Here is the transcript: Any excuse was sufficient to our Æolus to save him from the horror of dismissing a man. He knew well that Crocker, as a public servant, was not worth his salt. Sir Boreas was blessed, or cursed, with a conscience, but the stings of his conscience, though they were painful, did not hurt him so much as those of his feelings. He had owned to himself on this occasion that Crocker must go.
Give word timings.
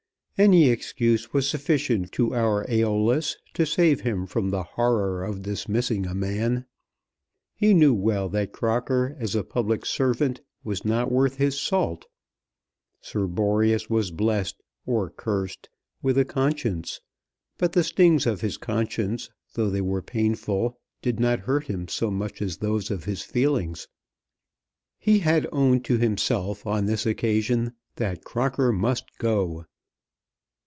Any 0.37 0.69
excuse 0.69 1.31
was 1.33 1.47
sufficient 1.47 2.11
to 2.13 2.33
our 2.33 2.65
Æolus 2.65 3.35
to 3.53 3.63
save 3.63 4.01
him 4.01 4.25
from 4.25 4.49
the 4.49 4.63
horror 4.63 5.23
of 5.23 5.43
dismissing 5.43 6.07
a 6.07 6.15
man. 6.15 6.65
He 7.53 7.75
knew 7.75 7.93
well 7.93 8.27
that 8.29 8.51
Crocker, 8.51 9.15
as 9.19 9.35
a 9.35 9.43
public 9.43 9.85
servant, 9.85 10.41
was 10.63 10.83
not 10.83 11.11
worth 11.11 11.35
his 11.35 11.61
salt. 11.61 12.07
Sir 13.01 13.27
Boreas 13.27 13.87
was 13.87 14.09
blessed, 14.09 14.63
or 14.87 15.11
cursed, 15.11 15.69
with 16.01 16.17
a 16.17 16.25
conscience, 16.25 17.01
but 17.59 17.73
the 17.73 17.83
stings 17.83 18.25
of 18.25 18.41
his 18.41 18.57
conscience, 18.57 19.29
though 19.53 19.69
they 19.69 19.79
were 19.81 20.01
painful, 20.01 20.79
did 21.03 21.19
not 21.19 21.41
hurt 21.41 21.65
him 21.65 21.87
so 21.87 22.09
much 22.09 22.41
as 22.41 22.57
those 22.57 22.89
of 22.89 23.03
his 23.03 23.21
feelings. 23.21 23.87
He 24.97 25.19
had 25.19 25.45
owned 25.51 25.85
to 25.85 25.99
himself 25.99 26.65
on 26.65 26.87
this 26.87 27.05
occasion 27.05 27.73
that 27.97 28.23
Crocker 28.23 28.71
must 28.71 29.05
go. 29.19 29.65